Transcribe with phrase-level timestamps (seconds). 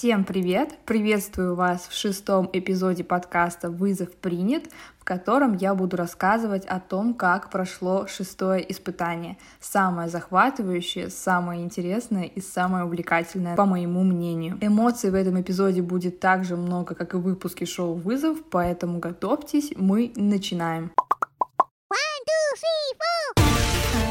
[0.00, 0.78] Всем привет!
[0.86, 4.64] Приветствую вас в шестом эпизоде подкаста «Вызов принят»,
[4.98, 9.36] в котором я буду рассказывать о том, как прошло шестое испытание.
[9.60, 14.56] Самое захватывающее, самое интересное и самое увлекательное, по моему мнению.
[14.62, 19.00] Эмоций в этом эпизоде будет так же много, как и в выпуске шоу «Вызов», поэтому
[19.00, 20.92] готовьтесь, мы начинаем.
[21.58, 24.09] One, two, three,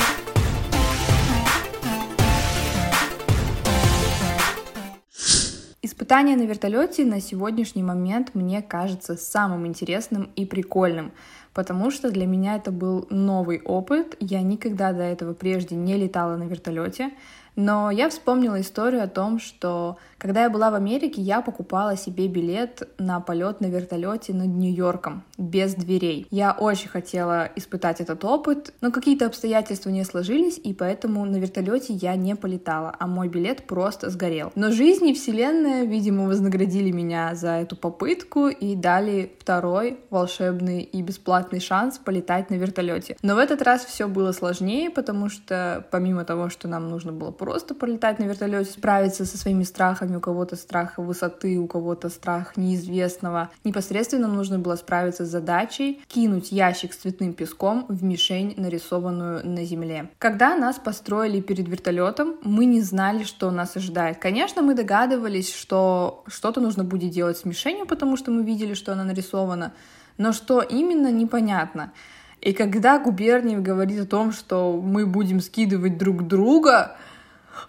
[6.00, 11.12] Испытание на вертолете на сегодняшний момент мне кажется самым интересным и прикольным,
[11.54, 14.16] потому что для меня это был новый опыт.
[14.22, 17.12] Я никогда до этого прежде не летала на вертолете.
[17.60, 22.30] Но я вспомнила историю о том, что когда я была в Америке, я покупала себе
[22.30, 26.26] билет на полет на вертолете над Нью-Йорком без дверей.
[26.32, 31.92] Я очень хотела испытать этот опыт, но какие-то обстоятельства не сложились, и поэтому на вертолете
[31.94, 34.54] я не полетала, а мой билет просто сгорел.
[34.56, 41.02] Но жизнь и вселенная, видимо, вознаградили меня за эту попытку и дали второй волшебный и
[41.02, 43.18] бесплатный шанс полетать на вертолете.
[43.22, 47.32] Но в этот раз все было сложнее, потому что помимо того, что нам нужно было
[47.32, 52.10] просто просто полетать на вертолете, справиться со своими страхами, у кого-то страх высоты, у кого-то
[52.10, 53.50] страх неизвестного.
[53.64, 59.66] Непосредственно нужно было справиться с задачей кинуть ящик с цветным песком в мишень, нарисованную на
[59.66, 60.10] земле.
[60.20, 64.20] Когда нас построили перед вертолетом, мы не знали, что нас ожидает.
[64.20, 68.94] Конечно, мы догадывались, что что-то нужно будет делать с мишенью, потому что мы видели, что
[68.94, 69.74] она нарисована,
[70.20, 71.94] но что именно, непонятно.
[72.42, 76.96] И когда Губерниев говорит о том, что мы будем скидывать друг друга,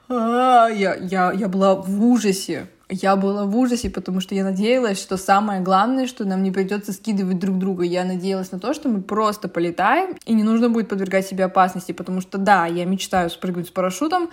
[0.09, 2.69] а, я, я, я была в ужасе.
[2.89, 6.93] Я была в ужасе, потому что я надеялась, что самое главное, что нам не придется
[6.93, 7.85] скидывать друг друга.
[7.85, 11.93] Я надеялась на то, что мы просто полетаем, и не нужно будет подвергать себе опасности,
[11.93, 14.31] потому что да, я мечтаю спрыгнуть с парашютом,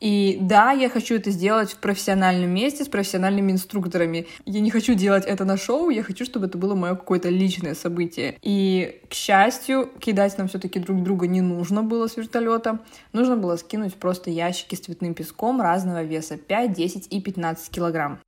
[0.00, 4.26] и да, я хочу это сделать в профессиональном месте с профессиональными инструкторами.
[4.46, 7.74] Я не хочу делать это на шоу, я хочу, чтобы это было мое какое-то личное
[7.74, 8.38] событие.
[8.40, 12.80] И, к счастью, кидать нам все-таки друг друга не нужно было с вертолета.
[13.12, 18.20] Нужно было скинуть просто ящики с цветным песком разного веса 5, 10 и 15 килограмм.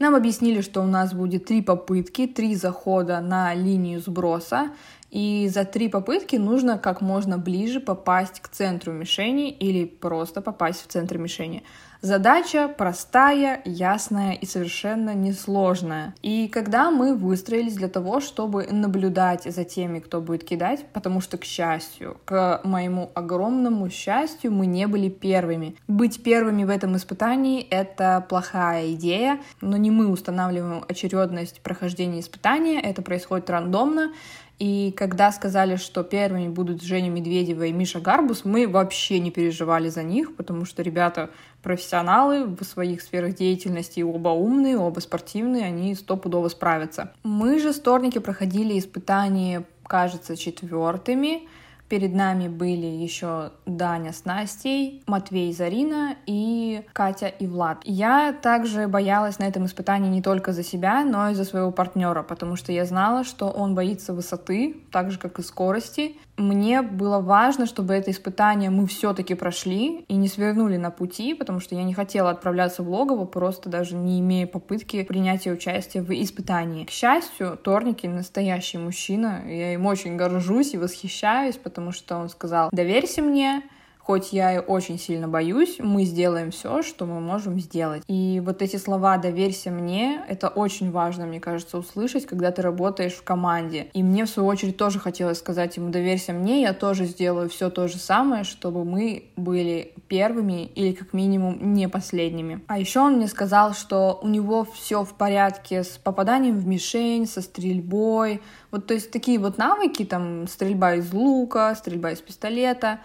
[0.00, 4.70] Нам объяснили, что у нас будет три попытки, три захода на линию сброса.
[5.10, 10.82] И за три попытки нужно как можно ближе попасть к центру мишени или просто попасть
[10.82, 11.62] в центр мишени.
[12.02, 16.14] Задача простая, ясная и совершенно несложная.
[16.22, 21.36] И когда мы выстроились для того, чтобы наблюдать за теми, кто будет кидать, потому что,
[21.36, 25.76] к счастью, к моему огромному счастью, мы не были первыми.
[25.88, 32.80] Быть первыми в этом испытании— это плохая идея, но не мы устанавливаем очередность прохождения испытания,
[32.80, 34.12] это происходит рандомно,
[34.60, 39.88] и когда сказали, что первыми будут Женя Медведева и Миша Гарбус, мы вообще не переживали
[39.88, 41.30] за них, потому что ребята
[41.62, 47.10] профессионалы в своих сферах деятельности, оба умные, оба спортивные, они стопудово справятся.
[47.22, 51.48] Мы же, сторники, проходили испытания, кажется, четвертыми,
[51.90, 57.80] Перед нами были еще Даня с Настей, Матвей Зарина и Катя и Влад.
[57.82, 62.22] Я также боялась на этом испытании не только за себя, но и за своего партнера,
[62.22, 66.14] потому что я знала, что он боится высоты, так же как и скорости.
[66.40, 71.60] Мне было важно, чтобы это испытание мы все-таки прошли и не свернули на пути, потому
[71.60, 76.10] что я не хотела отправляться в логово, просто даже не имея попытки принятия участия в
[76.10, 76.86] испытании.
[76.86, 82.70] К счастью, Торники настоящий мужчина, я им очень горжусь и восхищаюсь, потому что он сказал,
[82.72, 83.62] доверься мне,
[84.10, 88.02] хоть я и очень сильно боюсь, мы сделаем все, что мы можем сделать.
[88.08, 93.12] И вот эти слова «доверься мне»— это очень важно, мне кажется, услышать, когда ты работаешь
[93.12, 93.86] в команде.
[93.92, 97.70] И мне, в свою очередь, тоже хотелось сказать ему «доверься мне», я тоже сделаю все
[97.70, 102.64] то же самое, чтобы мы были первыми или, как минимум, не последними.
[102.66, 107.28] А еще он мне сказал, что у него все в порядке с попаданием в мишень,
[107.28, 112.98] со стрельбой, вот, то есть такие вот навыки, там, стрельба из лука, стрельба из пистолета,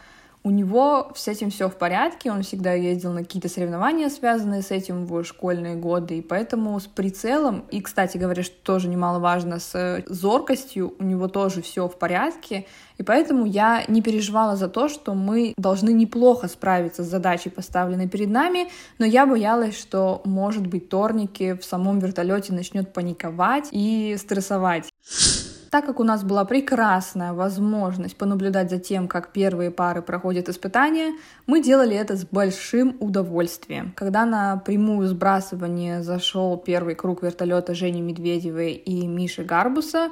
[0.45, 4.69] у него с этим все в порядке, он всегда ездил на какие-то соревнования, связанные с
[4.69, 10.03] этим в школьные годы, и поэтому с прицелом, и, кстати говоря, что тоже немаловажно, с
[10.05, 12.67] зоркостью у него тоже все в порядке,
[12.99, 18.07] и поэтому я не переживала за то, что мы должны неплохо справиться с задачей, поставленной
[18.07, 18.69] перед нами,
[18.99, 24.91] но я боялась, что, может быть, Торники в самом вертолете начнет паниковать и стрессовать.
[25.75, 31.11] Так как у нас была прекрасная возможность понаблюдать за тем, как первые пары проходят испытания,
[31.47, 33.91] мы делали это с большим удовольствием.
[33.93, 40.11] Когда на прямую сбрасывание зашел первый круг вертолета Жени Медведевой и Миши Гарбуса,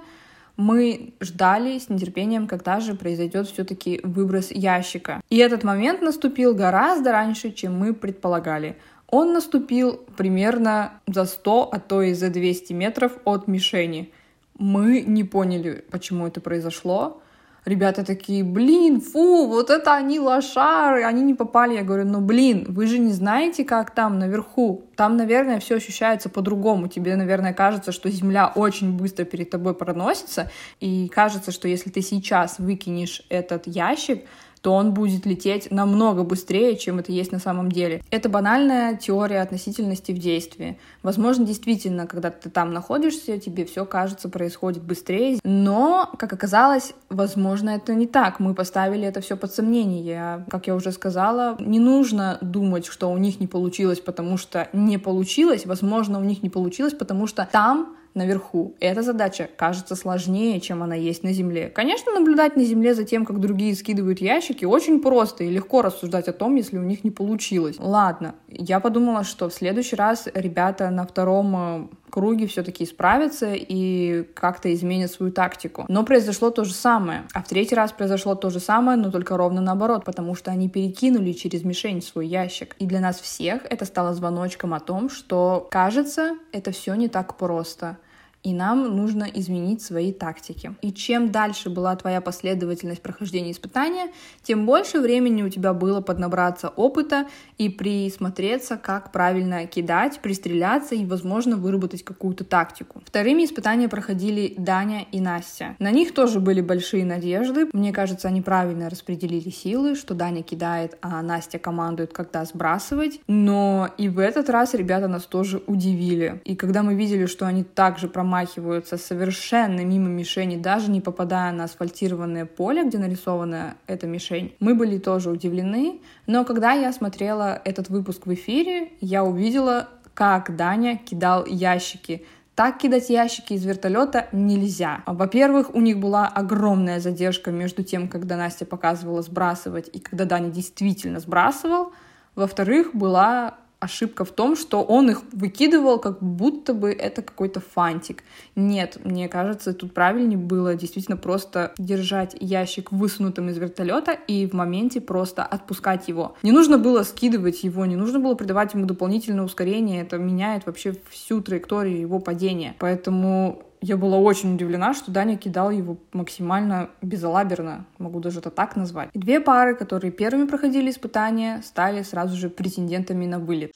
[0.58, 5.22] мы ждали с нетерпением, когда же произойдет все-таки выброс ящика.
[5.30, 8.76] И этот момент наступил гораздо раньше, чем мы предполагали.
[9.08, 14.12] Он наступил примерно за 100, а то и за 200 метров от мишени.
[14.58, 17.22] Мы не поняли, почему это произошло.
[17.66, 21.76] Ребята такие, блин, фу, вот это они лошары, они не попали.
[21.76, 24.84] Я говорю, ну блин, вы же не знаете, как там наверху.
[24.98, 26.90] Там, наверное, все ощущается по-другому.
[26.90, 30.52] Тебе, наверное, кажется, что Земля очень быстро перед тобой проносится,
[30.82, 34.26] и кажется, что если ты сейчас выкинешь этот ящик,
[34.64, 38.02] то он будет лететь намного быстрее, чем это есть на самом деле.
[38.12, 40.80] Это банальная теория относительности в действии.
[41.04, 47.72] Возможно, действительно, когда ты там находишься, тебе все кажется происходит быстрее, но, как оказалось, возможно,
[47.72, 48.40] это не так.
[48.40, 50.46] Мы поставили это все под сомнение.
[50.50, 54.98] Как я уже сказала, не нужно думать, что у них не получилось, потому что не
[54.98, 55.66] получилось.
[55.66, 58.76] Возможно, у них не получилось, потому что там наверху.
[58.80, 61.70] Эта задача кажется сложнее, чем она есть на Земле.
[61.70, 66.28] Конечно, наблюдать на Земле за тем, как другие скидывают ящики, очень просто и легко рассуждать
[66.28, 67.76] о том, если у них не получилось.
[67.80, 74.72] Ладно, я подумала, что в следующий раз ребята на втором круге все-таки справятся и как-то
[74.72, 75.86] изменят свою тактику.
[75.88, 77.24] Но произошло то же самое.
[77.34, 80.70] А в третий раз произошло то же самое, но только ровно наоборот, потому что они
[80.70, 82.76] перекинули через мишень свой ящик.
[82.78, 87.36] И для нас всех это стало звоночком о том, что, кажется, это все не так
[87.36, 87.98] просто
[88.44, 90.76] и нам нужно изменить свои тактики.
[90.82, 94.12] И чем дальше была твоя последовательность прохождения испытания,
[94.44, 97.26] тем больше времени у тебя было поднабраться опыта
[97.58, 103.02] и присмотреться, как правильно кидать, пристреляться и, возможно, выработать какую-то тактику.
[103.06, 105.76] Вторыми испытания проходили Даня и Настя.
[105.80, 107.70] На них тоже были большие надежды.
[107.72, 113.22] Мне кажется, они правильно распределили силы, что Даня кидает, а Настя командует, когда сбрасывать.
[113.28, 116.42] Но и в этот раз ребята нас тоже удивили.
[116.44, 121.52] И когда мы видели, что они также промахиваются промахиваются совершенно мимо мишени, даже не попадая
[121.52, 124.56] на асфальтированное поле, где нарисована эта мишень.
[124.60, 130.56] Мы были тоже удивлены, но когда я смотрела этот выпуск в эфире, я увидела, как
[130.56, 132.26] Даня кидал ящики.
[132.56, 135.04] Так кидать ящики из вертолета нельзя.
[135.06, 140.50] Во-первых, у них была огромная задержка между тем, когда Настя показывала сбрасывать и когда Даня
[140.50, 141.92] действительно сбрасывал.
[142.36, 148.24] Во-вторых, была ошибка в том, что он их выкидывал, как будто бы это какой-то фантик.
[148.56, 154.54] Нет, мне кажется, тут правильнее было действительно просто держать ящик высунутым из вертолета и в
[154.54, 156.36] моменте просто отпускать его.
[156.44, 160.96] Не нужно было скидывать его, не нужно было придавать ему дополнительное ускорение, это меняет вообще
[161.10, 162.76] всю траекторию его падения.
[162.80, 168.78] Поэтому я была очень удивлена, что Даня кидал его максимально безалаберно, могу даже это так
[168.78, 169.10] назвать.
[169.12, 173.74] И две пары, которые первыми проходили испытания, стали сразу же претендентами на вылет.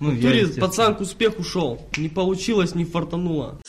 [0.00, 3.60] Ну, я, пацан к успеху шел, не получилось, не фартануло.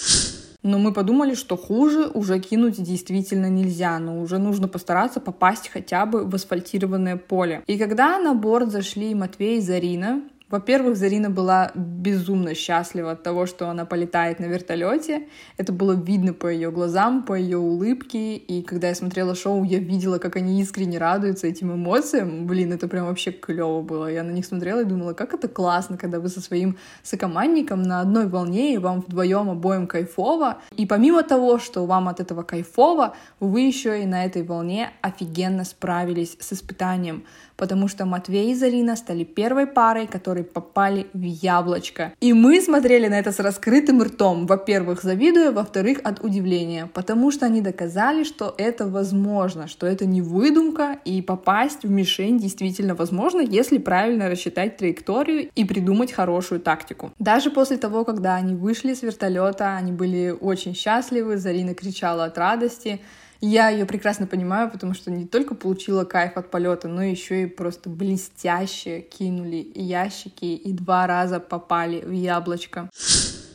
[0.63, 6.05] Но мы подумали, что хуже уже кинуть действительно нельзя, но уже нужно постараться попасть хотя
[6.07, 7.63] бы в асфальтированное поле.
[7.67, 13.45] И когда на борт зашли Матвей и Зарина, во-первых, Зарина была безумно счастлива от того,
[13.45, 15.27] что она полетает на вертолете.
[15.57, 18.37] Это было видно по ее глазам, по ее улыбке.
[18.37, 22.47] И когда я смотрела шоу, я видела, как они искренне радуются этим эмоциям.
[22.47, 24.09] Блин, это прям вообще клево было.
[24.09, 27.99] Я на них смотрела и думала, как это классно, когда вы со своим сокомандником на
[27.99, 30.59] одной волне, и вам вдвоем обоим кайфово.
[30.77, 35.65] И помимо того, что вам от этого кайфово, вы еще и на этой волне офигенно
[35.65, 37.25] справились с испытанием
[37.57, 42.13] потому что Матвей и Зарина стали первой парой, которые попали в яблочко.
[42.21, 47.45] И мы смотрели на это с раскрытым ртом, во-первых, завидуя, во-вторых, от удивления, потому что
[47.45, 53.41] они доказали, что это возможно, что это не выдумка, и попасть в мишень действительно возможно,
[53.41, 57.11] если правильно рассчитать траекторию и придумать хорошую тактику.
[57.19, 62.37] Даже после того, когда они вышли с вертолета, они были очень счастливы, Зарина кричала от
[62.37, 62.99] радости,
[63.41, 67.45] я ее прекрасно понимаю, потому что не только получила кайф от полета, но еще и
[67.45, 72.89] просто блестяще кинули ящики и два раза попали в яблочко.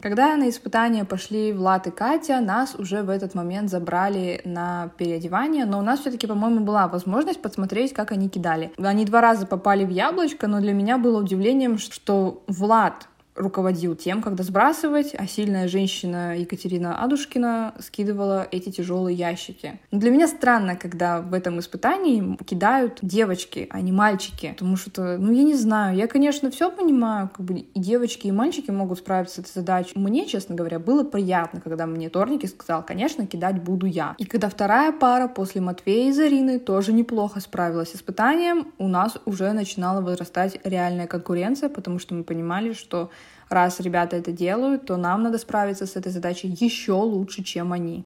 [0.03, 5.65] Когда на испытания пошли Влад и Катя, нас уже в этот момент забрали на переодевание,
[5.65, 8.73] но у нас все-таки, по-моему, была возможность посмотреть, как они кидали.
[8.79, 14.21] Они два раза попали в яблочко, но для меня было удивлением, что Влад руководил тем,
[14.23, 19.81] когда сбрасывать, а сильная женщина Екатерина Адушкина скидывала эти тяжелые ящики.
[19.91, 25.17] Но для меня странно, когда в этом испытании кидают девочки, а не мальчики, потому что,
[25.19, 28.99] ну, я не знаю, я, конечно, все понимаю, как бы и девочки, и мальчики могут
[28.99, 29.93] справиться с этой задачей.
[29.99, 34.15] Мне, честно говоря, было приятно, когда мне Торники сказал, конечно, кидать буду я.
[34.19, 39.17] И когда вторая пара после Матвея и Зарины тоже неплохо справилась с испытанием, у нас
[39.25, 43.11] уже начинала возрастать реальная конкуренция, потому что мы понимали, что
[43.53, 48.05] раз ребята это делают, то нам надо справиться с этой задачей еще лучше, чем они.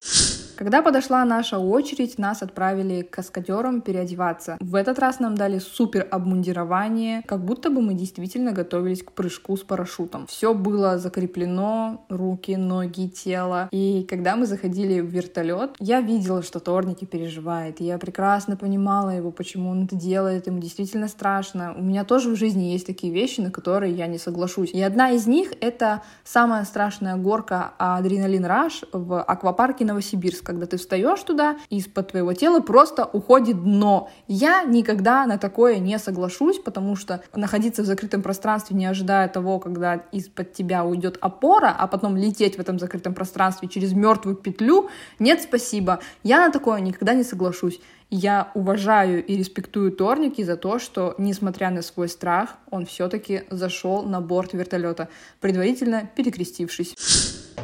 [0.57, 4.57] Когда подошла наша очередь, нас отправили к каскадерам переодеваться.
[4.59, 9.55] В этот раз нам дали супер обмундирование, как будто бы мы действительно готовились к прыжку
[9.55, 10.25] с парашютом.
[10.25, 13.69] Все было закреплено, руки, ноги, тело.
[13.71, 17.79] И когда мы заходили в вертолет, я видела, что Торники переживает.
[17.79, 20.47] Я прекрасно понимала его, почему он это делает.
[20.47, 21.75] Ему действительно страшно.
[21.77, 24.71] У меня тоже в жизни есть такие вещи, на которые я не соглашусь.
[24.71, 30.77] И одна из них— это самая страшная горка Адреналин Раш в аквапарке Новосибирск, когда ты
[30.77, 34.09] встаешь туда, из-под твоего тела просто уходит дно.
[34.29, 39.59] Я никогда на такое не соглашусь, потому что находиться в закрытом пространстве, не ожидая того,
[39.59, 44.89] когда из-под тебя уйдет опора, а потом лететь в этом закрытом пространстве через мертвую петлю,
[45.19, 45.99] нет, спасибо.
[46.23, 47.81] Я на такое никогда не соглашусь.
[48.09, 54.03] Я уважаю и респектую Торники за то, что, несмотря на свой страх, он все-таки зашел
[54.03, 55.09] на борт вертолета,
[55.41, 56.95] предварительно перекрестившись.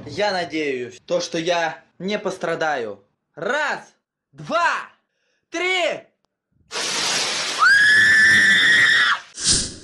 [0.05, 3.03] Я надеюсь, то, что я не пострадаю.
[3.35, 3.93] Раз,
[4.31, 4.89] два,
[5.49, 6.07] три!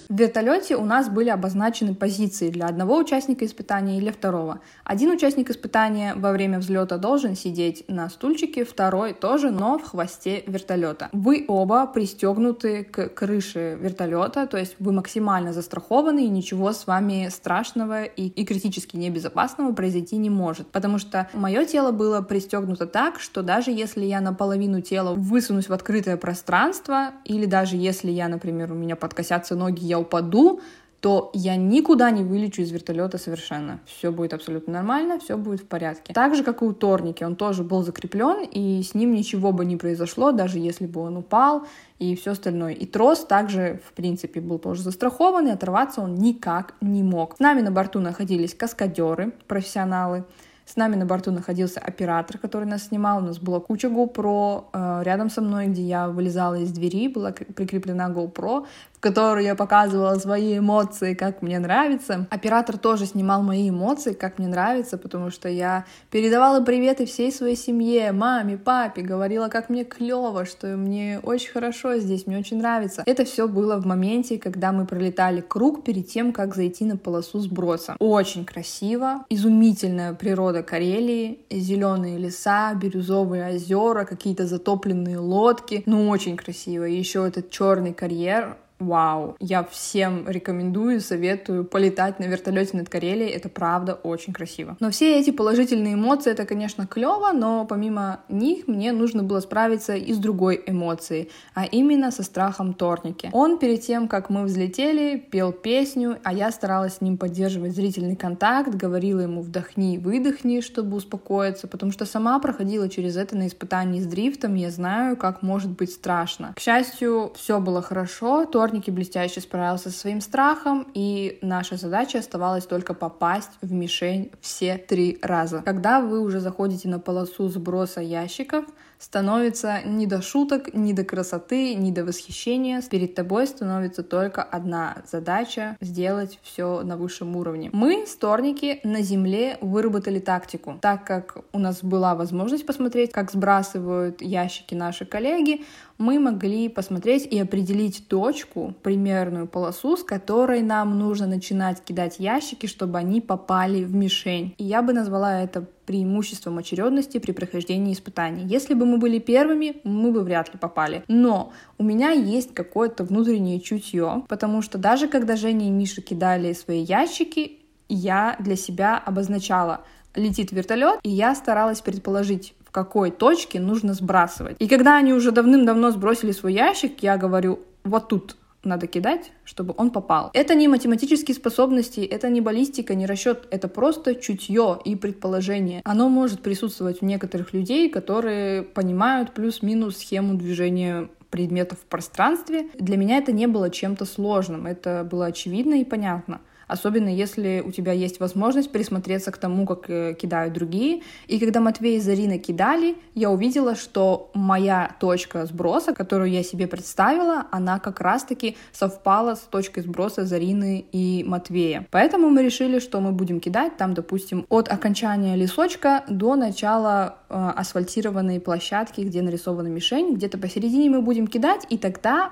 [0.09, 4.59] В вертолете у нас были обозначены позиции для одного участника испытания или второго.
[4.89, 10.43] Один участник испытания во время взлета должен сидеть на стульчике, второй тоже, но в хвосте
[10.47, 11.09] вертолета.
[11.11, 17.27] Вы оба пристегнуты к крыше вертолета, то есть вы максимально застрахованы и ничего с вами
[17.29, 20.65] страшного и, и критически небезопасного произойти не может.
[20.69, 25.73] Потому что мое тело было пристегнуто так, что даже если я наполовину тела высунусь в
[25.73, 30.61] открытое пространство, или даже если я, например, у меня подкосятся ноги, я упаду,
[31.01, 33.79] то я никуда не вылечу из вертолета совершенно.
[33.85, 36.13] Все будет абсолютно нормально, все будет в порядке.
[36.13, 39.65] Так же, как и у Торники, он тоже был закреплен, и с ним ничего бы
[39.65, 41.65] не произошло, даже если бы он упал
[41.99, 42.73] и все остальное.
[42.73, 47.37] И трос также, в принципе, был тоже застрахован, и оторваться он никак не мог.
[47.37, 50.25] С нами на борту находились каскадеры, профессионалы,
[50.69, 53.17] с нами на борту находился оператор, который нас снимал.
[53.17, 54.65] У нас была куча GoPro.
[54.71, 58.67] Э, рядом со мной, где я вылезала из двери, была прикреплена GoPro
[58.99, 62.27] в которой я показывала свои эмоции, как мне нравится.
[62.29, 67.55] Оператор тоже снимал мои эмоции, как мне нравится, потому что я передавала приветы всей своей
[67.55, 73.03] семье, маме, папе, говорила, как мне клево, что мне очень хорошо здесь, мне очень нравится.
[73.05, 77.39] Это все было в моменте, когда мы пролетали круг перед тем, как зайти на полосу
[77.39, 77.95] сброса.
[77.99, 86.85] Очень красиво, изумительная природа Карелии, зеленые леса, бирюзовые озера, какие-то затопленные лодки, ну очень красиво.
[86.85, 89.35] И еще этот черный карьер, Вау!
[89.41, 93.29] Я всем рекомендую, советую полетать на вертолете над Карелией.
[93.29, 94.77] Это правда очень красиво.
[94.79, 99.95] Но все эти положительные эмоции, это, конечно, клево, но помимо них мне нужно было справиться
[99.95, 103.29] и с другой эмоцией, а именно со страхом Торники.
[103.33, 108.15] Он перед тем, как мы взлетели, пел песню, а я старалась с ним поддерживать зрительный
[108.15, 113.99] контакт, говорила ему вдохни выдохни, чтобы успокоиться, потому что сама проходила через это на испытании
[113.99, 116.53] с дрифтом, я знаю, как может быть страшно.
[116.55, 122.19] К счастью, все было хорошо, Торники Дворники блестяще справился со своим страхом, и наша задача
[122.19, 125.63] оставалась только попасть в мишень все три раза.
[125.65, 128.65] Когда вы уже заходите на полосу сброса ящиков,
[128.99, 132.81] становится ни до шуток, ни до красоты, ни до восхищения.
[132.81, 137.69] Перед тобой становится только одна задача— сделать все на высшем уровне.
[137.73, 140.77] Мы, сторники, на земле выработали тактику.
[140.81, 145.63] Так как у нас была возможность посмотреть, как сбрасывают ящики наши коллеги,
[145.97, 152.67] мы могли посмотреть и определить точку, примерную полосу, с которой нам нужно начинать кидать ящики,
[152.67, 154.55] чтобы они попали в мишень.
[154.57, 158.43] И я бы назвала это преимуществом очередности при прохождении испытаний.
[158.45, 161.03] Если бы мы были первыми, мы бы вряд ли попали.
[161.07, 166.53] Но у меня есть какое-то внутреннее чутье, потому что даже когда Женя и Миша кидали
[166.53, 169.81] свои ящики, я для себя обозначала,
[170.13, 174.57] летит вертолет, и я старалась предположить, в какой точке нужно сбрасывать.
[174.59, 179.73] И когда они уже давным-давно сбросили свой ящик, я говорю, вот тут надо кидать, чтобы
[179.77, 180.31] он попал.
[180.33, 185.81] Это не математические способности, это не баллистика, не расчет, это просто чутье и предположение.
[185.85, 192.69] Оно может присутствовать у некоторых людей, которые понимают плюс-минус схему движения предметов в пространстве.
[192.77, 197.71] Для меня это не было чем-то сложным, это было очевидно и понятно особенно если у
[197.71, 201.01] тебя есть возможность присмотреться к тому, как э, кидают другие.
[201.27, 206.67] И когда Матвей и Зарина кидали, я увидела, что моя точка сброса, которую я себе
[206.67, 211.87] представила, она как раз-таки совпала с точкой сброса Зарины и Матвея.
[211.91, 217.51] Поэтому мы решили, что мы будем кидать там, допустим, от окончания лесочка до начала э,
[217.55, 222.31] асфальтированной площадки, где нарисована мишень, где-то посередине мы будем кидать, и тогда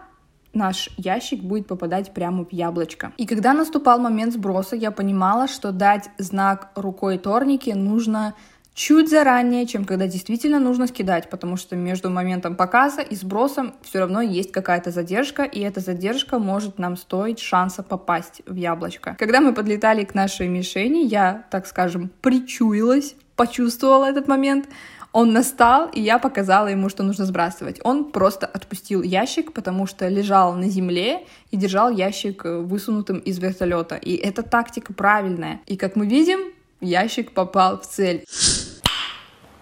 [0.57, 3.13] наш ящик будет попадать прямо в яблочко.
[3.17, 8.33] И когда наступал момент сброса, я понимала, что дать знак рукой Торники нужно
[8.77, 13.99] чуть заранее, чем когда действительно нужно скидать, потому что между моментом показа и сбросом все
[13.99, 19.15] равно есть какая-то задержка, и эта задержка может нам стоить шанса попасть в яблочко.
[19.17, 24.69] Когда мы подлетали к нашей мишени, я, так скажем, причуялась, почувствовала этот момент,
[25.17, 27.79] он настал, и я показала ему, что нужно сбрасывать.
[27.83, 33.39] Он просто отпустил ящик, потому что лежал на земле и держал ящик э, высунутым из
[33.39, 33.95] вертолета.
[33.95, 35.59] И эта тактика правильная.
[35.65, 36.39] И как мы видим,
[36.81, 38.25] ящик попал в цель.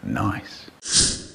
[0.03, 0.64] Nice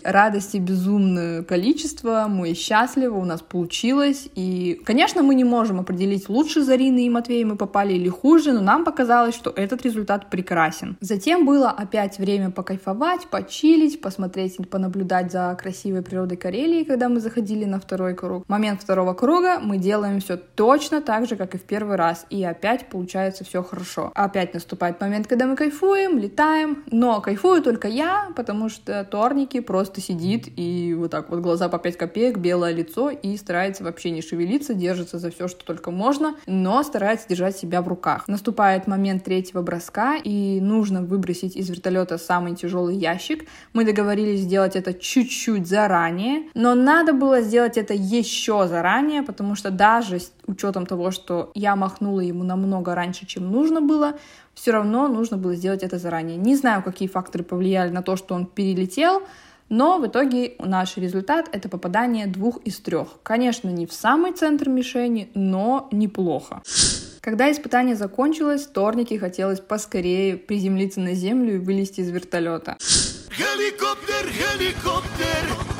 [0.04, 4.28] радости безумное количество, мы счастливы, у нас получилось.
[4.34, 8.60] И, конечно, мы не можем определить, лучше Зарины и Матвея мы попали или хуже, но
[8.60, 10.96] нам показалось, что этот результат прекрасен.
[11.00, 17.64] Затем было опять время покайфовать, почилить, посмотреть, понаблюдать за красивой природой Карелии, когда мы заходили
[17.64, 18.48] на второй круг.
[18.48, 22.44] Момент второго круга мы делаем все точно так же, как и в первый раз, и
[22.44, 24.12] опять получается все хорошо.
[24.14, 29.89] Опять наступает момент, когда мы кайфуем, летаем, но кайфую только я, потому что торники просто
[29.90, 34.10] просто сидит и вот так вот глаза по 5 копеек, белое лицо и старается вообще
[34.10, 38.28] не шевелиться, держится за все, что только можно, но старается держать себя в руках.
[38.28, 43.48] Наступает момент третьего броска, и нужно выбросить из вертолета самый тяжелый ящик.
[43.72, 49.70] Мы договорились сделать это чуть-чуть заранее, но надо было сделать это еще заранее, потому что
[49.70, 54.14] даже с учетом того, что я махнула ему намного раньше, чем нужно было,
[54.54, 56.36] все равно нужно было сделать это заранее.
[56.36, 59.22] Не знаю, какие факторы повлияли на то, что он перелетел,
[59.70, 63.22] но в итоге наш результат— это попадание двух из трех.
[63.22, 66.62] Конечно, не в самый центр мишени, но неплохо.
[67.20, 72.76] Когда испытание закончилось, Торнике хотелось поскорее приземлиться на землю и вылезти из вертолета.
[72.80, 75.70] Helikopter, helikopter!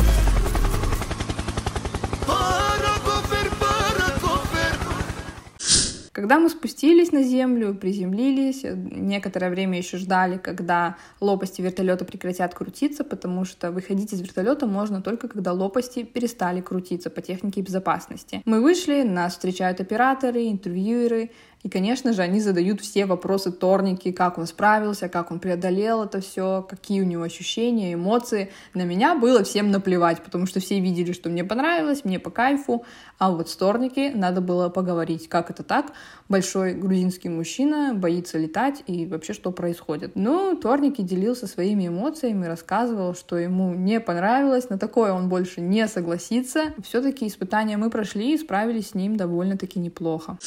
[6.21, 13.05] Когда мы спустились на землю, приземлились, некоторое время еще ждали, когда лопасти вертолета прекратят крутиться,
[13.05, 18.43] потому что выходить из вертолета можно только когда лопасти перестали крутиться по технике безопасности.
[18.45, 21.31] Мы вышли, нас встречают операторы, интервьюеры,
[21.63, 26.21] и, конечно же, они задают все вопросы Торники, как он справился, как он преодолел это
[26.23, 28.51] все, какие у него ощущения, эмоции.
[28.73, 32.85] На меня было всем наплевать, потому что все видели, что мне понравилось, мне по кайфу.
[33.19, 35.93] А вот с Торники надо было поговорить, как это так.
[36.31, 40.13] Большой грузинский мужчина боится летать и вообще что происходит.
[40.15, 45.87] Ну, Торники делился своими эмоциями, рассказывал, что ему не понравилось, на такое он больше не
[45.89, 46.73] согласится.
[46.83, 50.39] Все-таки испытания мы прошли и справились с ним довольно-таки неплохо.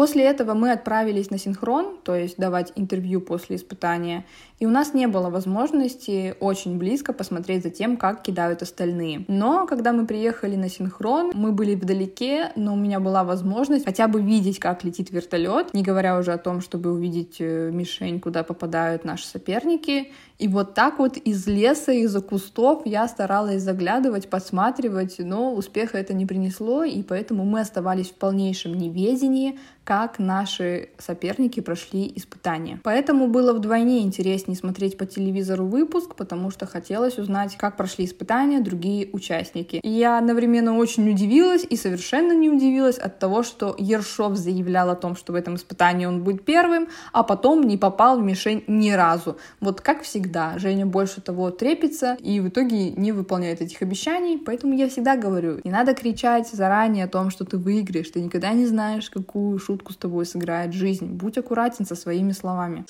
[0.00, 4.24] После этого мы отправились на синхрон, то есть давать интервью после испытания,
[4.58, 9.26] и у нас не было возможности очень близко посмотреть за тем, как кидают остальные.
[9.28, 14.08] Но когда мы приехали на синхрон, мы были вдалеке, но у меня была возможность хотя
[14.08, 18.42] бы видеть, как летит вертолет, не говоря уже о том, чтобы увидеть э, мишень, куда
[18.42, 20.12] попадают наши соперники.
[20.40, 26.14] И вот так вот из леса, из-за кустов я старалась заглядывать, подсматривать, но успеха это
[26.14, 29.58] не принесло, и поэтому мы оставались в полнейшем неведении,
[29.90, 32.78] как наши соперники прошли испытания.
[32.84, 38.60] Поэтому было вдвойне интереснее смотреть по телевизору выпуск, потому что хотелось узнать, как прошли испытания
[38.60, 39.80] другие участники.
[39.82, 44.94] И я одновременно очень удивилась и совершенно не удивилась от того, что Ершов заявлял о
[44.94, 48.90] том, что в этом испытании он будет первым, а потом не попал в мишень ни
[48.90, 49.38] разу.
[49.58, 54.74] Вот как всегда, Женя больше того трепится и в итоге не выполняет этих обещаний, поэтому
[54.74, 58.66] я всегда говорю, не надо кричать заранее о том, что ты выиграешь, ты никогда не
[58.66, 61.06] знаешь, какую шутку с тобой сыграет жизнь.
[61.06, 62.84] Будь аккуратен со своими словами.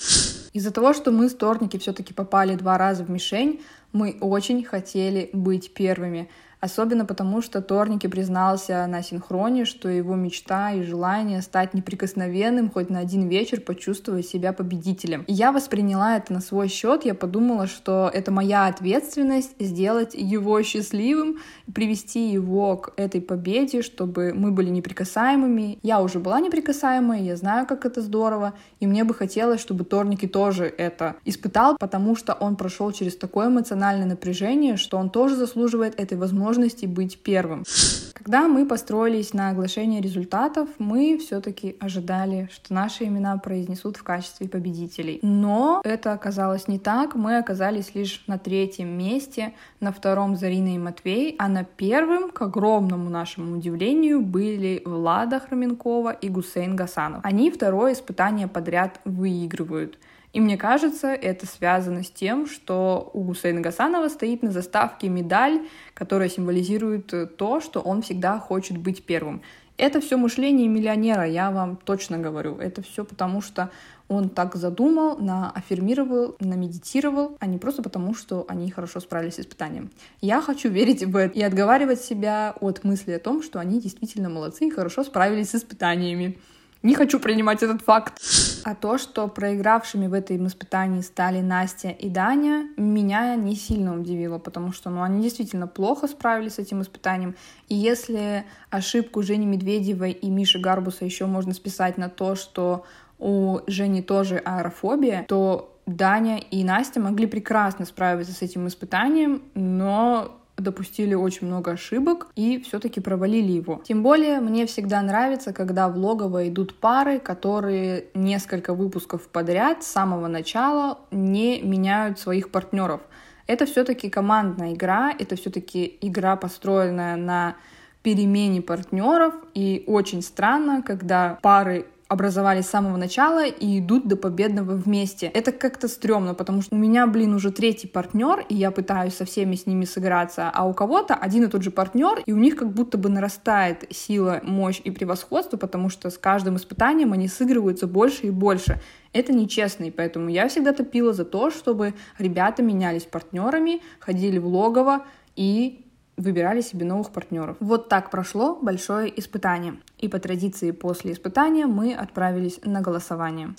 [0.53, 3.61] Из-за того, что мы, сторники, все-таки попали два раза в мишень,
[3.93, 6.29] мы очень хотели быть первыми.
[6.61, 12.91] Особенно потому, что Торники признался на синхроне, что его мечта и желание стать неприкосновенным хоть
[12.91, 15.25] на один вечер почувствовать себя победителем.
[15.27, 20.63] И я восприняла это на свой счет, я подумала, что это моя ответственность сделать его
[20.63, 21.39] счастливым,
[21.75, 25.79] привести его к этой победе, чтобы мы были неприкасаемыми.
[25.83, 30.29] Я уже была неприкасаемой, я знаю, как это здорово, и мне бы хотелось, чтобы Торники
[30.29, 35.99] тоже это испытал, потому что он прошел через такое эмоциональное напряжение, что он тоже заслуживает
[35.99, 37.65] этой возможности возможности быть первым.
[38.13, 44.47] Когда мы построились на оглашение результатов, мы все-таки ожидали, что наши имена произнесут в качестве
[44.47, 45.21] победителей.
[45.23, 47.15] Но это оказалось не так.
[47.15, 52.43] Мы оказались лишь на третьем месте, на втором Зарина и Матвей, а на первом, к
[52.43, 57.21] огромному нашему удивлению, были Влада Хроменкова и Гусейн Гасанов.
[57.25, 59.99] Они второе испытание подряд выигрывают.
[60.33, 65.61] И мне кажется, это связано с тем, что у Гусейна Гасанова стоит на заставке медаль,
[65.93, 69.43] которая символизирует то, что он всегда хочет быть первым.
[69.77, 72.59] Это все мышление миллионера, я вам точно говорю.
[72.59, 73.71] Это все потому, что
[74.09, 79.91] он так задумал, нааффирмировал, намедитировал, а не просто потому, что они хорошо справились с испытанием.
[80.21, 84.29] Я хочу верить в это и отговаривать себя от мысли о том, что они действительно
[84.29, 86.39] молодцы и хорошо справились с испытаниями.
[86.83, 88.23] Не хочу принимать этот факт.
[88.65, 94.39] А то, что проигравшими в этом испытании стали Настя и Даня, меня не сильно удивило,
[94.39, 97.37] потому что ну, они действительно плохо справились с этим испытанием.
[97.69, 102.85] И если ошибку Жени Медведевой и Миши Гарбуса еще можно списать на то, что
[103.19, 110.40] у Жени тоже аэрофобия, то Даня и Настя могли прекрасно справиться с этим испытанием, но
[110.61, 113.81] допустили очень много ошибок и все-таки провалили его.
[113.85, 119.87] Тем более мне всегда нравится, когда в логово идут пары, которые несколько выпусков подряд с
[119.87, 123.01] самого начала не меняют своих партнеров.
[123.47, 127.57] Это все-таки командная игра, это все-таки игра, построенная на
[128.03, 134.73] перемене партнеров, и очень странно, когда пары образовались с самого начала и идут до победного
[134.73, 135.27] вместе.
[135.27, 139.25] Это как-то стрёмно, потому что у меня, блин, уже третий партнер, и я пытаюсь со
[139.25, 142.57] всеми с ними сыграться, а у кого-то один и тот же партнер, и у них
[142.57, 147.87] как будто бы нарастает сила, мощь и превосходство, потому что с каждым испытанием они сыгрываются
[147.87, 148.81] больше и больше.
[149.13, 154.49] Это нечестно, и поэтому я всегда топила за то, чтобы ребята менялись партнерами, ходили в
[154.49, 155.05] логово
[155.37, 155.87] и
[156.21, 157.57] выбирали себе новых партнеров.
[157.61, 159.75] Вот так прошло большое испытание.
[159.99, 163.55] И по традиции после испытания мы отправились на голосование.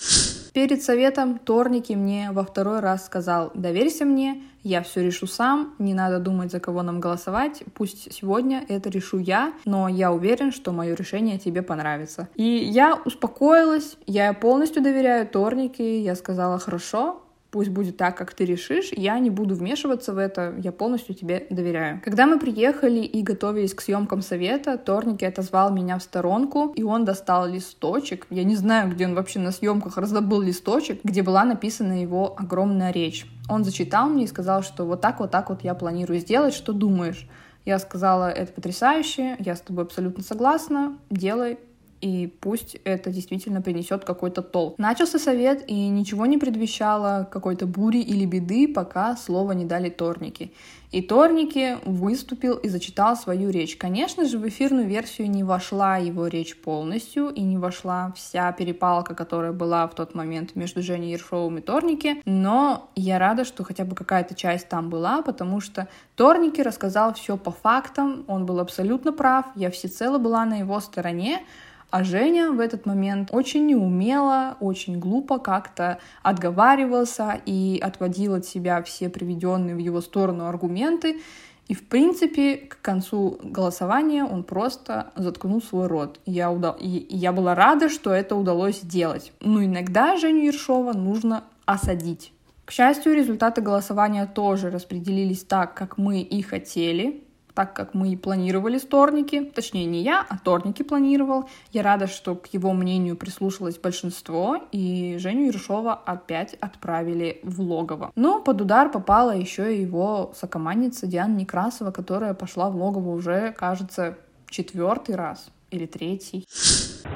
[0.54, 5.93] Перед советом Торники мне во второй раз сказал, доверься мне, я все решу сам, не
[5.93, 10.74] надо думать, за кого нам голосовать, пусть сегодня это решу я, но я уверен, что
[10.74, 12.28] мое решение тебе понравится.
[12.36, 18.46] И я успокоилась, я полностью доверяю Торнике, я сказала, хорошо, пусть будет так, как ты
[18.46, 22.02] решишь, я не буду вмешиваться в это, я полностью тебе доверяю.
[22.04, 27.04] Когда мы приехали и готовились к съемкам совета, Торники отозвал меня в сторонку, и он
[27.04, 32.02] достал листочек, я не знаю, где он вообще на съемках раздобыл листочек, где была написана
[32.02, 33.28] его огромная речь.
[33.50, 36.72] Он зачитал мне и сказал, что вот так, вот так вот я планирую сделать, что
[36.72, 37.28] думаешь?
[37.66, 41.60] Я сказала, это потрясающе, я с тобой абсолютно согласна, делай,
[42.02, 44.78] и пусть это действительно принесет какой-то толк.
[44.80, 50.52] Начался совет, и ничего не предвещало какой-то бури или беды, пока слово не дали Торники.
[50.92, 53.78] И Торники выступил и зачитал свою речь.
[53.78, 59.16] Конечно же, в эфирную версию не вошла его речь полностью, и не вошла вся перепалка,
[59.16, 63.86] которая была в тот момент между Женей Ершовым и Торники, но я рада, что хотя
[63.86, 69.14] бы какая-то часть там была, потому что Торники рассказал все по фактам, он был абсолютно
[69.14, 71.42] прав, я всецело была на его стороне,
[71.91, 78.82] а Женя в этот момент очень неумело, очень глупо как-то отговаривался и отводил от себя
[78.82, 81.19] все приведенные в его сторону аргументы.
[81.67, 86.19] И, в принципе, к концу голосования он просто заткнул свой рот.
[86.25, 86.77] Я, удал...
[86.80, 89.34] и я была рада, что это удалось сделать.
[89.41, 92.34] Но иногда Женю Ершова нужно осадить.
[92.65, 97.23] К счастью, результаты голосования тоже распределились так, как мы и хотели
[97.62, 101.47] так как мы и планировали с Торники, точнее не я, а Торники планировал.
[101.71, 108.12] Я рада, что к его мнению прислушалось большинство, и Женю Ершова опять отправили в логово.
[108.15, 113.52] Но под удар попала еще и его сокоманница Диана Некрасова, которая пошла в логово уже,
[113.52, 114.17] кажется,
[114.50, 116.47] четвертый раз или третий.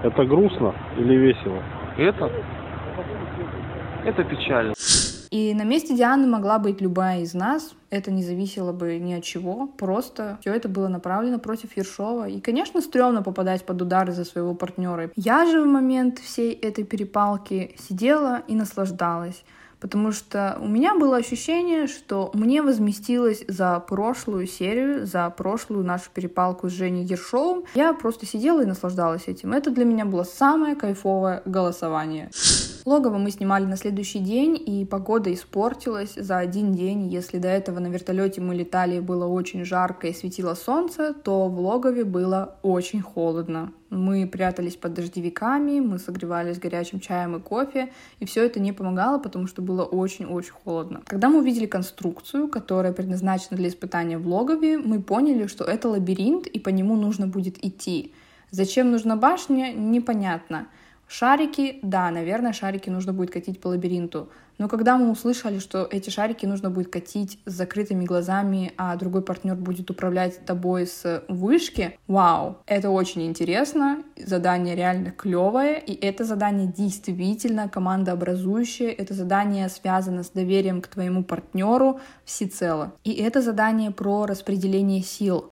[0.03, 1.63] Это грустно или весело?
[1.97, 2.31] Это?
[4.05, 4.75] Это печально.
[5.36, 7.74] И на месте Дианы могла быть любая из нас.
[7.89, 9.67] Это не зависело бы ни от чего.
[9.78, 12.30] Просто все это было направлено против Ершова.
[12.30, 15.12] И, конечно, стрёмно попадать под удары за своего партнера.
[15.17, 19.43] Я же в момент всей этой перепалки сидела и наслаждалась
[19.82, 26.10] потому что у меня было ощущение, что мне возместилось за прошлую серию, за прошлую нашу
[26.12, 27.65] перепалку с Женей Ершовым.
[27.76, 29.54] Я просто сидела и наслаждалась этим.
[29.54, 32.32] Это для меня было самое кайфовое голосование.
[32.86, 37.08] Логово мы снимали на следующий день, и погода испортилась за один день.
[37.08, 41.60] Если до этого на вертолете мы летали, было очень жарко и светило солнце, то в
[41.60, 43.74] логове было очень холодно.
[43.89, 49.17] Мы прятались под дождевиками, мы согревались горячим чаем и кофе, и все это не помогало,
[49.17, 51.02] потому что было очень-очень холодно.
[51.08, 56.45] Когда мы увидели конструкцию, которая предназначена для испытания в логове, мы поняли, что это лабиринт,
[56.45, 58.13] и по нему нужно будет идти.
[58.52, 60.67] Зачем нужна башня, непонятно.
[61.08, 64.30] Шарики, да, наверное, шарики нужно будет катить по лабиринту.
[64.58, 69.22] Но когда мы услышали, что эти шарики нужно будет катить с закрытыми глазами, а другой
[69.22, 76.24] партнер будет управлять тобой с вышки, вау, это очень интересно, задание реально клевое, и это
[76.24, 82.94] задание действительно командообразующее, это задание связано с доверием к твоему партнеру всецело.
[83.04, 85.52] И это задание про распределение сил.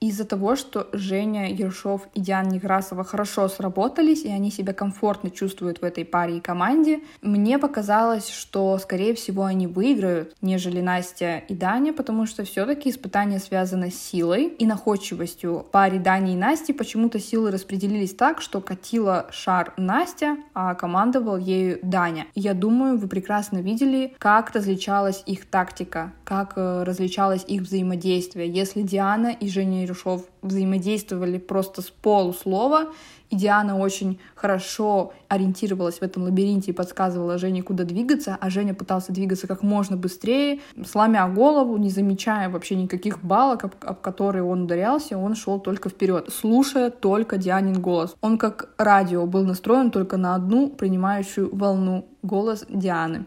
[0.00, 5.82] Из-за того, что Женя Ершов и Диана Некрасова хорошо сработались, и они себя комфортно чувствуют
[5.82, 11.54] в этой паре и команде, мне показалось, что, скорее всего, они выиграют, нежели Настя и
[11.54, 15.58] Даня, потому что все-таки испытание связано с силой и находчивостью.
[15.58, 21.36] В паре Дани и Насти почему-то силы распределились так, что катила шар Настя, а командовал
[21.36, 22.26] ею Даня.
[22.34, 28.48] я думаю, вы прекрасно видели, как различалась их тактика, как э, различалось их взаимодействие.
[28.48, 32.92] Если Диана и Женя Ершов взаимодействовали просто с полуслова,
[33.30, 38.74] и Диана очень хорошо ориентировалась в этом лабиринте и подсказывала Жене, куда двигаться, а Женя
[38.74, 44.42] пытался двигаться как можно быстрее, сломя голову, не замечая вообще никаких балок, об, об которые
[44.42, 48.16] он ударялся, он шел только вперед, слушая только Дианин голос.
[48.20, 53.26] Он как радио был настроен только на одну принимающую волну голос Дианы.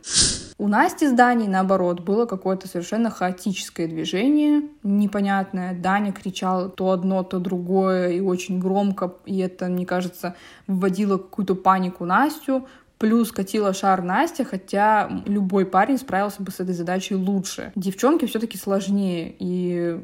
[0.58, 5.74] У Насти с Даней, наоборот, было какое-то совершенно хаотическое движение, непонятное.
[5.74, 10.36] Даня кричал то одно, то другое, и очень громко, и это, мне кажется,
[10.68, 12.68] вводило какую-то панику Настю.
[13.00, 17.74] Плюс катила шар Настя, хотя любой парень справился бы с этой задачей лучше.
[17.76, 20.00] Девчонки все-таки сложнее, и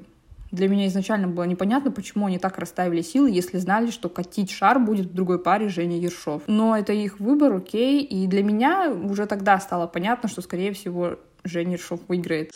[0.51, 4.79] для меня изначально было непонятно, почему они так расставили силы, если знали, что катить шар
[4.79, 6.43] будет в другой паре Женя Ершов.
[6.47, 8.03] Но это их выбор, окей.
[8.03, 12.51] И для меня уже тогда стало понятно, что, скорее всего, Женя Ершов выиграет.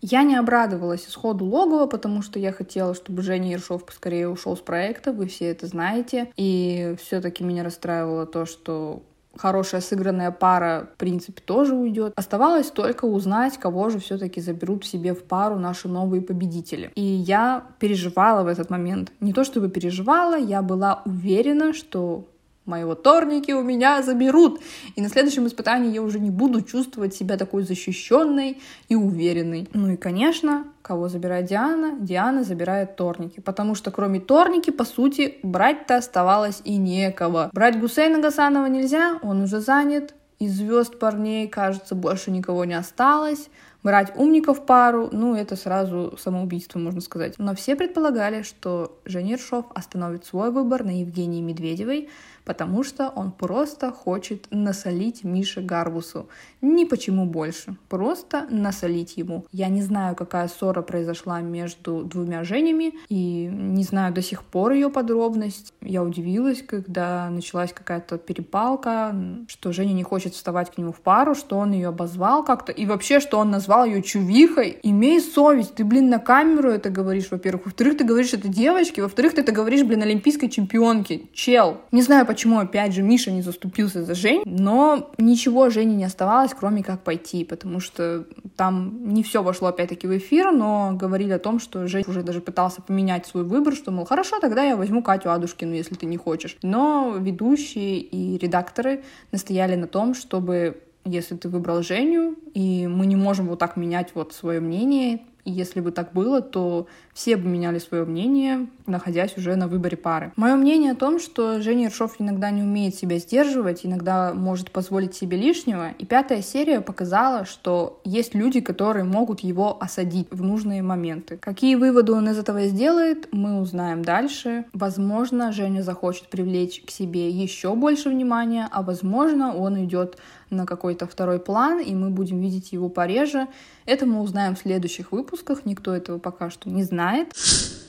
[0.00, 4.60] Я не обрадовалась исходу логова, потому что я хотела, чтобы Женя Ершов поскорее ушел с
[4.60, 6.30] проекта, вы все это знаете.
[6.36, 9.02] И все-таки меня расстраивало то, что
[9.38, 12.12] хорошая сыгранная пара, в принципе, тоже уйдет.
[12.16, 16.90] Оставалось только узнать, кого же все-таки заберут себе в пару наши новые победители.
[16.94, 19.12] И я переживала в этот момент.
[19.20, 22.26] Не то чтобы переживала, я была уверена, что
[22.66, 24.60] моего торники у меня заберут.
[24.94, 29.68] И на следующем испытании я уже не буду чувствовать себя такой защищенной и уверенной.
[29.72, 31.96] Ну и, конечно, кого забирает Диана?
[31.98, 33.40] Диана забирает торники.
[33.40, 37.50] Потому что кроме торники, по сути, брать-то оставалось и некого.
[37.52, 40.14] Брать Гусейна Гасанова нельзя, он уже занят.
[40.38, 43.48] Из звезд парней, кажется, больше никого не осталось.
[43.82, 47.34] Брать умников пару, ну, это сразу самоубийство, можно сказать.
[47.38, 52.08] Но все предполагали, что Женя Ершов остановит свой выбор на Евгении Медведевой,
[52.46, 56.28] потому что он просто хочет насолить Мише Гарбусу.
[56.62, 59.44] Ни почему больше, просто насолить ему.
[59.52, 64.72] Я не знаю, какая ссора произошла между двумя Женями, и не знаю до сих пор
[64.72, 65.74] ее подробность.
[65.80, 69.14] Я удивилась, когда началась какая-то перепалка,
[69.48, 72.86] что Женя не хочет вставать к нему в пару, что он ее обозвал как-то, и
[72.86, 74.78] вообще, что он назвал ее чувихой.
[74.84, 77.66] Имей совесть, ты, блин, на камеру это говоришь, во-первых.
[77.66, 81.22] Во-вторых, ты говоришь это девочке, во-вторых, ты это говоришь, блин, олимпийской чемпионке.
[81.32, 81.78] Чел.
[81.90, 86.52] Не знаю, почему, опять же, Миша не заступился за Жень, но ничего Жене не оставалось,
[86.54, 91.38] кроме как пойти, потому что там не все вошло опять-таки в эфир, но говорили о
[91.38, 95.02] том, что Жень уже даже пытался поменять свой выбор, что, мол, хорошо, тогда я возьму
[95.02, 96.56] Катю Адушкину, если ты не хочешь.
[96.62, 103.16] Но ведущие и редакторы настояли на том, чтобы если ты выбрал Женю, и мы не
[103.16, 107.48] можем вот так менять вот свое мнение, и если бы так было, то все бы
[107.48, 110.32] меняли свое мнение, находясь уже на выборе пары.
[110.36, 115.14] Мое мнение о том, что Женя Ершов иногда не умеет себя сдерживать, иногда может позволить
[115.14, 115.92] себе лишнего.
[115.98, 121.36] И пятая серия показала, что есть люди, которые могут его осадить в нужные моменты.
[121.36, 124.64] Какие выводы он из этого сделает, мы узнаем дальше.
[124.72, 130.18] Возможно, Женя захочет привлечь к себе еще больше внимания, а возможно, он идет
[130.50, 133.48] на какой-то второй план, и мы будем видеть его пореже.
[133.84, 137.34] Это мы узнаем в следующих выпусках, никто этого пока что не знает.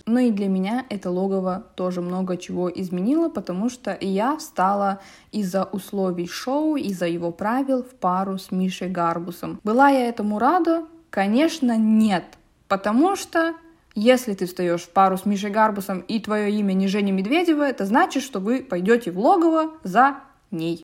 [0.06, 5.02] Ну и для меня это логово тоже много чего изменило, потому что я встала
[5.34, 9.60] из-за условий шоу, из-за его правил в пару с Мишей Гарбусом.
[9.66, 10.86] Была я этому рада?
[11.10, 12.24] Конечно, нет.
[12.70, 13.54] Потому что
[13.96, 17.86] если ты встаешь в пару с Мишей Гарбусом и твое имя не Женя Медведева, это
[17.86, 20.18] значит, что вы пойдете в логово за
[20.52, 20.84] ней.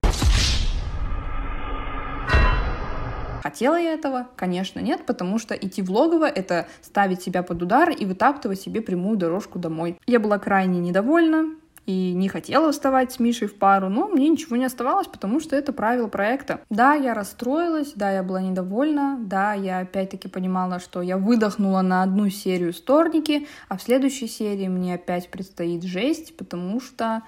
[3.43, 4.29] Хотела я этого?
[4.37, 8.81] Конечно, нет, потому что идти в логово— это ставить себя под удар и вытаптывать себе
[8.81, 9.99] прямую дорожку домой.
[10.07, 11.49] Я была крайне недовольна,
[11.85, 15.57] и не хотела вставать с Мишей в пару, но мне ничего не оставалось, потому что
[15.57, 16.61] это правило проекта.
[16.69, 22.01] Да, я расстроилась, да, я была недовольна, да, я опять-таки понимала, что я выдохнула на
[22.01, 27.23] одну серию сторники, а в следующей серии мне опять предстоит жесть, потому что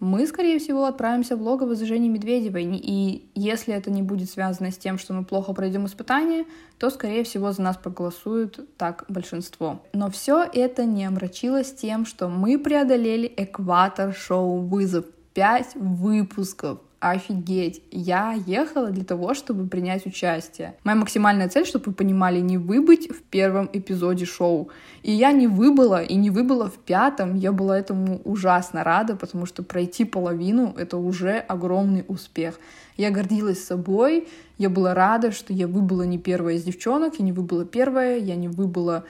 [0.00, 2.64] мы, скорее всего, отправимся в логово за Женей Медведевой.
[2.64, 6.46] И если это не будет связано с тем, что мы плохо пройдем испытание,
[6.78, 9.82] то, скорее всего, за нас проголосуют так большинство.
[9.92, 15.04] Но все это не омрачилось тем, что мы преодолели экватор шоу «Вызов».
[15.32, 16.80] Пять выпусков.
[17.00, 20.74] Офигеть, я ехала для того, чтобы принять участие.
[20.84, 24.68] Моя максимальная цель, чтобы вы понимали, не выбыть в первом эпизоде шоу.
[25.02, 27.36] И я не выбыла, и не выбыла в пятом.
[27.36, 32.60] Я была этому ужасно рада, потому что пройти половину— это уже огромный успех.
[32.98, 37.32] Я гордилась собой, я была рада, что я выбыла не первая из девчонок, я не
[37.32, 39.04] выбыла первая, я не выбыла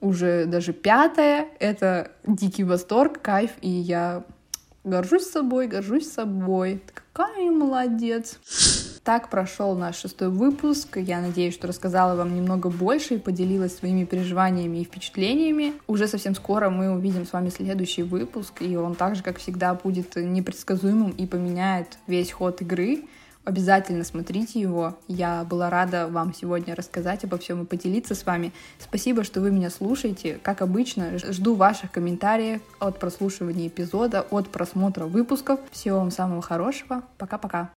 [0.00, 1.48] уже даже пятая.
[1.58, 4.24] Это дикий восторг, кайф, и я
[4.82, 6.80] горжусь собой, горжусь собой.
[7.14, 8.40] Какая молодец.
[9.04, 10.96] Так прошел наш шестой выпуск.
[10.96, 15.74] Я надеюсь, что рассказала вам немного больше и поделилась своими переживаниями и впечатлениями.
[15.86, 20.16] Уже совсем скоро мы увидим с вами следующий выпуск, и он также, как всегда, будет
[20.16, 23.04] непредсказуемым и поменяет весь ход игры.
[23.44, 24.96] Обязательно смотрите его.
[25.06, 28.52] Я была рада вам сегодня рассказать обо всем и поделиться с вами.
[28.78, 30.38] Спасибо, что вы меня слушаете.
[30.42, 35.60] Как обычно, жду ваших комментариев от прослушивания эпизода, от просмотра выпусков.
[35.72, 37.02] Всего вам самого хорошего.
[37.18, 37.70] Пока-пока.